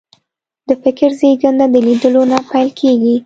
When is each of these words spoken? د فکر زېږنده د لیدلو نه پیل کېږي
د 0.67 0.69
فکر 0.83 1.09
زېږنده 1.19 1.65
د 1.73 1.75
لیدلو 1.87 2.21
نه 2.31 2.37
پیل 2.49 2.69
کېږي 2.79 3.15